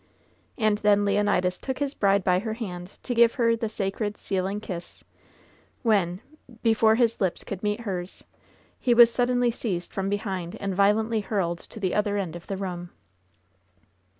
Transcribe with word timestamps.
And 0.57 0.79
then 0.79 1.05
Leonidas 1.05 1.59
took 1.59 1.77
his 1.77 1.93
bride 1.93 2.23
by 2.23 2.39
her 2.39 2.55
hand, 2.55 2.89
to 3.03 3.13
give 3.13 3.35
her 3.35 3.55
the 3.55 3.69
sacred, 3.69 4.17
sealing 4.17 4.59
kiss, 4.59 5.03
when— 5.83 6.21
^before 6.65 6.97
his 6.97 7.21
lips 7.21 7.43
could 7.43 7.61
meet 7.61 7.81
hers— 7.81 8.23
^he 8.83 8.95
was 8.95 9.13
suddenly 9.13 9.51
seized 9.51 9.93
from 9.93 10.09
behind 10.09 10.55
and 10.55 10.73
violently 10.75 11.21
hurled 11.21 11.59
to 11.59 11.79
the 11.79 11.93
other 11.93 12.17
end 12.17 12.35
of 12.35 12.47
the 12.47 12.57
room. 12.57 12.89